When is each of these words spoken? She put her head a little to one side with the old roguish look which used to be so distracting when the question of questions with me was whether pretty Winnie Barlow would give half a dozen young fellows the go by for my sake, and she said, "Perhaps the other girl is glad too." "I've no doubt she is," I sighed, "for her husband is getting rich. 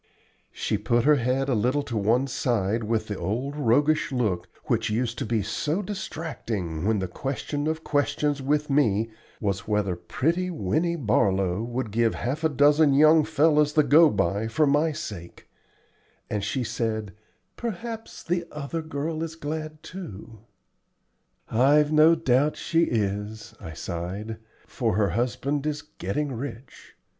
She 0.51 0.79
put 0.79 1.03
her 1.03 1.17
head 1.17 1.47
a 1.47 1.53
little 1.53 1.83
to 1.83 1.95
one 1.95 2.25
side 2.25 2.85
with 2.85 3.05
the 3.07 3.15
old 3.19 3.55
roguish 3.55 4.11
look 4.11 4.47
which 4.65 4.89
used 4.89 5.19
to 5.19 5.27
be 5.27 5.43
so 5.43 5.83
distracting 5.83 6.87
when 6.87 6.97
the 6.97 7.07
question 7.07 7.67
of 7.67 7.83
questions 7.83 8.41
with 8.41 8.67
me 8.67 9.11
was 9.39 9.67
whether 9.67 9.95
pretty 9.95 10.49
Winnie 10.49 10.95
Barlow 10.95 11.61
would 11.61 11.91
give 11.91 12.15
half 12.15 12.43
a 12.43 12.49
dozen 12.49 12.95
young 12.95 13.23
fellows 13.23 13.73
the 13.73 13.83
go 13.83 14.09
by 14.09 14.47
for 14.47 14.65
my 14.65 14.91
sake, 14.91 15.47
and 16.31 16.43
she 16.43 16.63
said, 16.63 17.13
"Perhaps 17.55 18.23
the 18.23 18.45
other 18.51 18.81
girl 18.81 19.21
is 19.21 19.35
glad 19.35 19.83
too." 19.83 20.39
"I've 21.47 21.91
no 21.91 22.15
doubt 22.15 22.57
she 22.57 22.85
is," 22.85 23.53
I 23.59 23.73
sighed, 23.73 24.39
"for 24.65 24.95
her 24.95 25.09
husband 25.09 25.67
is 25.67 25.83
getting 25.83 26.31
rich. 26.33 26.95